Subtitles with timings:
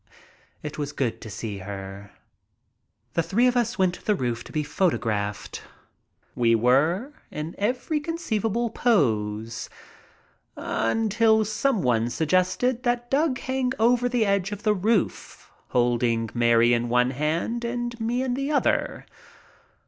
[0.63, 2.09] It was good to see her.
[3.13, 5.61] The three of us went to the roof to be photographed.
[6.33, 9.69] We were, in every conceivable pose
[10.55, 16.73] until some one suggested that Doug hang over the edge of the roof, holding Mary
[16.73, 19.05] in one hand and me in the other.